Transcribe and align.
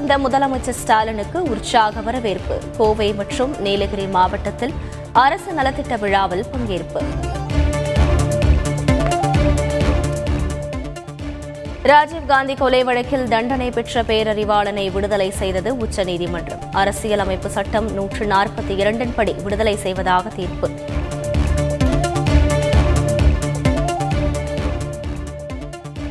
வந்த 0.00 0.16
முதலமைச்சர் 0.18 0.76
ஸ்டாலினுக்கு 0.80 1.38
உற்சாக 1.42 2.00
வரவேற்பு. 2.00 2.58
கோவை 2.76 3.14
மற்றும் 3.14 3.60
நீலகிரி 3.60 4.06
மாவட்டத்தில் 4.06 4.72
அரசு 5.12 5.52
நலத்திட்ட 5.52 5.98
விழாவில் 5.98 6.44
பங்கேற்பு. 6.52 7.00
ராஜீவ்காந்தி 11.82 12.56
கொலை 12.56 12.84
வழக்கில் 12.84 13.28
தண்டனை 13.28 13.70
பெற்ற 13.70 14.02
பேரறிவாளனை 14.02 14.92
விடுதலை 14.92 15.30
செய்தது 15.30 15.76
உச்சநீதிமன்றம். 15.76 16.64
அரசியலமைப்பு 16.72 17.50
சட்டம் 17.50 17.92
நூற்று 17.92 18.26
நாற்பத்தி 18.26 18.76
இரண்டின் 18.76 19.14
படி 19.14 19.32
விடுதலை 19.32 19.76
செய்வதாக 19.76 20.28
தீர்ப்பு. 20.28 20.70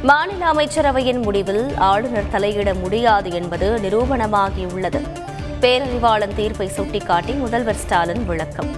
மாநில 0.03 0.51
அமைச்சரவையின் 0.51 1.21
முடிவில் 1.21 1.77
ஆளுநர் 1.77 2.29
தலையிட 2.31 2.79
முடியாது 2.79 3.31
என்பது 3.31 3.79
நிரூபணமாகியுள்ளது. 3.83 5.01
பேரறிவாளன் 5.61 6.35
தீர்ப்பை 6.35 6.67
சுட்டிக்காட்டி 6.67 7.33
முதல்வர் 7.33 7.75
ஸ்டாலின் 7.75 8.25
விளக்கம். 8.25 8.69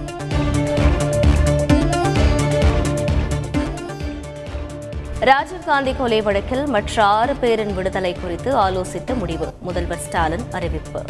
ராஜீவ்காந்தி 5.20 5.96
கொலை 5.96 6.22
வழக்கில் 6.22 6.66
மற்ற 6.66 7.04
ஆறு 7.04 7.34
பேரின் 7.34 7.74
விடுதலை 7.74 8.12
குறித்து 8.12 8.56
ஆலோசித்த 8.56 9.14
முடிவு 9.14 9.54
முதல்வர் 9.60 9.98
ஸ்டாலின் 9.98 10.44
அறிவிப்பு. 10.50 11.02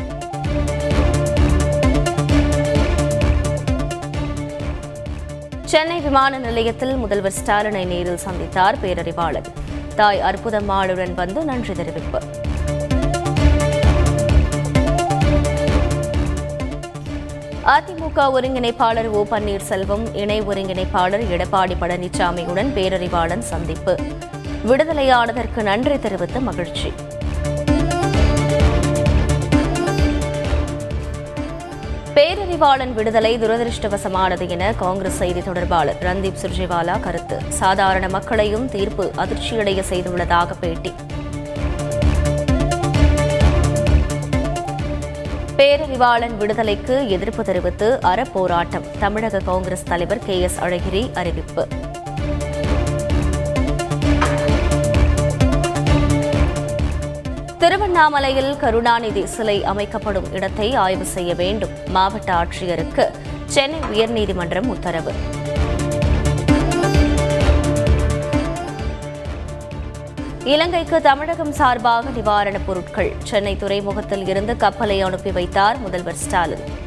சென்னை 5.65 6.01
விமான 6.01 6.39
நிலையத்தில் 6.39 6.95
முதல்வர் 6.95 7.33
ஸ்டாலினை 7.45 7.87
நேரில் 7.87 8.19
சந்தித்தார் 8.25 8.75
பேரறிவாளன் 8.83 9.51
தாய் 9.97 10.21
அற்புதம்மாளுடன் 10.21 11.15
வந்து 11.15 11.45
நன்றி 11.45 11.73
தெரிவிப்பு. 11.73 12.21
அதிமுக 17.65 18.17
ஒருங்கிணைப்பாளர் 18.17 19.07
ஓ 19.07 19.25
பன்னீர்செல்வம் 19.31 20.15
இணை 20.15 20.43
ஒருங்கிணைப்பாளர் 20.43 21.25
எடப்பாடி 21.35 21.77
பழனிசாமியுடன் 21.81 22.71
பேரறிவாளன் 22.77 23.39
சந்திப்பு. 23.39 23.99
விடுதலையானதற்கு 24.67 25.63
நன்றி 25.63 25.99
தெரிவித்து 25.99 26.41
மகிழ்ச்சி. 26.41 26.93
பேரறிவாளன் 32.63 32.93
விடுதலை 32.93 33.39
துரதிருஷ்டவசமானது 33.39 34.49
என 34.49 34.73
காங்கிரஸ் 34.73 35.17
செய்தி 35.17 35.43
தொடர்பாளர் 35.43 35.97
ரந்தீப் 36.03 36.39
சுர்ஜிவாலா 36.43 37.01
கருத்து. 37.01 37.41
சாதாரண 37.49 38.09
மக்களையும் 38.09 38.69
தீர்ப்பு 38.69 39.11
அதிர்ச்சியடைய 39.17 39.83
செய்துள்ளதாக 39.91 40.53
பேட்டி. 40.61 40.93
பேரறிவாளன் 45.57 46.37
விடுதலைக்கு 46.37 47.09
எதிர்ப்பு 47.09 47.45
தெரிவித்து 47.45 47.99
அறப்போராட்டம். 48.03 48.99
தமிழக 48.99 49.39
காங்கிரஸ் 49.39 49.85
தலைவர் 49.85 50.25
கே 50.27 50.41
எஸ் 50.41 50.61
அழகிரி 50.61 51.15
அறிவிப்பு. 51.15 51.69
திருவண்ணாமலையில் 57.63 58.57
கருணாநிதி 58.57 59.27
சிலை 59.27 59.65
அமைக்கப்படும் 59.65 60.33
இடத்தை 60.33 60.75
ஆய்வு 60.75 61.05
செய்ய 61.05 61.35
வேண்டும். 61.35 61.71
மாவட்ட 61.87 62.33
ஆட்சியருக்கு 62.33 63.11
சென்னை 63.45 63.79
உயர்நீதிமன்றம் 63.79 64.67
உத்தரவு. 64.67 65.13
இலங்கைக்கு 70.45 71.01
தமிழகம் 71.01 71.53
சார்பாக 71.53 72.11
நிவாரணப் 72.11 72.67
பொருட்கள். 72.67 73.13
சென்னை 73.23 73.57
துறைமுகத்தில் 73.57 74.27
இருந்து 74.27 74.57
கப்பலை 74.57 75.01
அனுப்பி 75.01 75.33
வைத்தார் 75.33 75.79
முதல்வர் 75.79 76.15
ஸ்டாலின். 76.15 76.82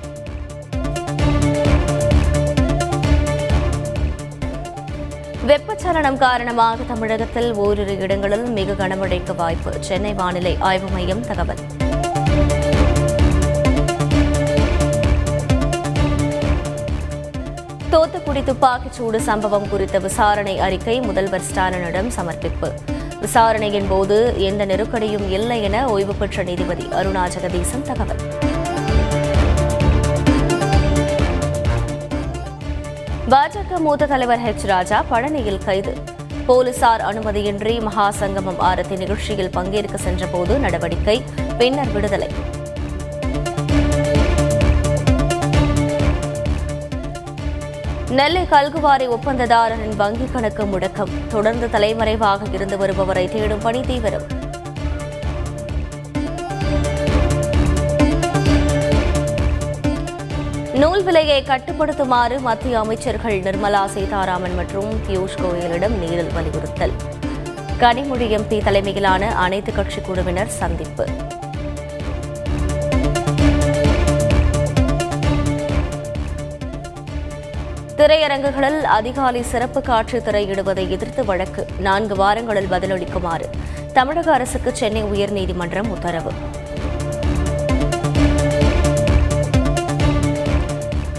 வெப்பச்சலனம் 5.49 6.17
காரணமாக 6.17 6.83
தமிழகத்தில் 6.83 7.53
ஓரிரு 7.53 7.97
இடங்களில் 7.97 8.45
மிக 8.49 8.71
கனமழைக்கு 8.71 9.35
வாய்ப்பு. 9.35 9.71
சென்னை 9.79 10.13
வானிலை 10.13 10.57
ஆய்வு 10.59 10.87
மையம் 10.89 11.21
தகவல். 11.21 11.61
தூத்துக்குடி 17.89 18.39
துப்பாக்கிச்சூடு 18.39 19.15
சம்பவம் 19.15 19.69
குறித்த 19.69 19.99
விசாரணை 19.99 20.59
அறிக்கை 20.59 20.99
முதல்வர் 20.99 21.45
ஸ்டாலினிடம் 21.51 22.07
சமர்ப்பிப்பு. 22.07 22.71
விசாரணையின் 23.19 23.87
போது 23.89 24.33
எந்த 24.37 24.65
நெருக்கடியும் 24.65 25.29
இல்லை 25.31 25.63
என 25.63 25.87
ஓய்வு 25.89 26.13
பெற்ற 26.13 26.43
நீதிபதி 26.43 26.87
அருணா 26.91 27.25
ஜெகதீசன் 27.35 27.87
தகவல். 27.91 28.23
பாஜக 33.29 33.79
மூத்த 33.79 34.05
தலைவர் 34.05 34.39
ஹெச் 34.39 34.65
ராஜா 34.65 35.03
பழனியில் 35.11 35.63
கைது. 35.65 35.97
போலீசார் 36.45 37.01
அனுமதியின்றி 37.01 37.81
மகா 37.81 38.11
சங்கமம் 38.11 38.59
ஆரத்தி 38.59 38.97
நிகழ்ச்சியில் 38.97 39.49
பங்கேற்க 39.49 39.97
சென்றபோது 39.97 40.57
நடவடிக்கை 40.57 41.23
பின்னர் 41.57 41.91
விடுதலை. 41.91 42.29
நெல்லை 48.09 48.41
கல்குவாரி 48.41 49.07
ஒப்பந்ததாரரின் 49.07 49.95
வங்கிக் 49.97 50.31
கணக்கு 50.33 50.63
முடக்கம். 50.63 51.13
தொடர்ந்து 51.29 51.69
தலைமறைவாக 51.69 52.45
இருந்து 52.53 52.77
வருபவரை 52.77 53.27
தேடும் 53.27 53.59
பணி 53.59 53.81
தீவிரம். 53.81 54.43
நூல் 60.81 61.03
விலையை 61.03 61.43
கட்டுப்படுத்துமாறு 61.43 62.39
மத்திய 62.39 62.79
அமைச்சர்கள் 62.79 63.35
நிர்மலா 63.39 63.85
சீதாராமன் 63.85 64.55
மற்றும் 64.55 64.89
பியூஷ் 65.07 65.37
கோயலிடம் 65.37 65.95
நேரில் 65.97 66.31
வலியுறுத்தல். 66.33 66.93
கனிமொழி 67.79 68.27
எம்பி 68.37 68.63
தலைமையிலான 68.63 69.35
அனைத்து 69.35 69.73
கட்சி 69.73 70.01
குழுவினர் 70.01 70.47
சந்திப்பு. 70.47 71.05
திரையரங்குகளில் 77.95 78.81
அதிகாலை 78.81 79.43
சிறப்பு 79.43 79.81
காட்சி 79.81 80.17
திரையிடுவதை 80.17 80.87
எதிர்த்து 80.87 81.25
வழக்கு. 81.25 81.67
நான்கு 81.79 82.15
வாரங்களில் 82.15 82.71
பதிலளிக்குமாறு 82.71 83.49
தமிழக 83.93 84.33
அரசுக்கு 84.33 84.75
சென்னை 84.75 85.03
உயர்நீதிமன்றம் 85.03 85.87
உத்தரவு. 85.87 86.33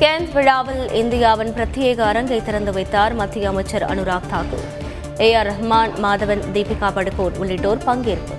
கேன்ஸ் 0.01 0.33
விழாவில் 0.33 0.93
இந்தியாவின் 0.93 1.53
பிரத்யேக 1.57 1.99
அரங்கை 1.99 2.43
திறந்து 2.43 2.73
வைத்தார் 2.73 3.15
மத்திய 3.15 3.49
அமைச்சர் 3.49 3.85
அனுராக் 3.85 4.27
தாக்கூர். 4.33 4.67
ஏ 5.21 5.35
ஆர் 5.35 5.47
ரஹ்மான் 5.47 5.95
மாதவன் 6.05 6.43
தீபிகா 6.55 6.89
படுகோர் 6.97 7.39
உள்ளிட்டோர் 7.39 7.79
பங்கேற்பு. 7.87 8.37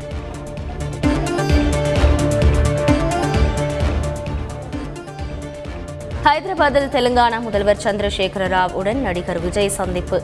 ஹைதராபாத்தில் 6.25 6.93
தெலுங்கானா 6.95 7.41
முதல்வர் 7.41 7.83
சந்திரசேகர 7.83 8.47
ராவ் 8.55 8.71
உடன் 8.71 9.01
நடிகர் 9.01 9.39
விஜய் 9.39 9.75
சந்திப்பு. 9.79 10.21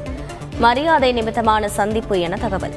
மரியாதை 0.57 1.11
நிமித்தமான 1.11 1.69
சந்திப்பு 1.69 2.19
என 2.19 2.35
தகவல். 2.35 2.75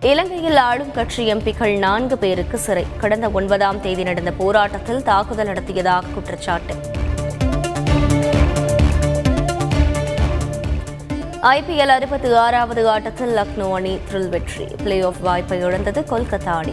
இலங்கையில் 0.00 0.56
ஆளும் 0.56 0.92
கட்சி 0.92 1.34
எம்பிக்கள் 1.34 1.78
நான்கு 1.78 2.18
பேருக்கு 2.18 2.58
சிறை. 2.58 2.86
கடந்த 2.98 3.28
ஒன்பதாம் 3.28 3.80
தேதி 3.80 4.02
நடந்த 4.02 4.32
போராட்டத்தில் 4.32 5.02
தாக்குதல் 5.02 5.46
நடத்தியதாக 5.46 6.06
குற்றச்சாட்டு. 6.06 6.74
ஐபிஎல் 11.42 11.94
அறுபத்தி 11.96 12.34
ஆறாவது 12.34 12.88
ஆட்டத்தில் 12.88 13.36
லக்னோ 13.36 13.72
அணி 13.72 13.98
த்ரில் 14.12 14.28
வெற்றி. 14.28 14.64
பிளே 14.64 15.00
ஆஃப் 15.00 15.20
வாய்ப்பை 15.20 15.58
இழந்தது 15.58 16.00
கொல்கத்தா 16.00 16.56
அணி. 16.56 16.72